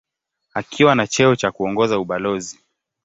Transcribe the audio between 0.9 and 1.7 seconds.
na cheo cha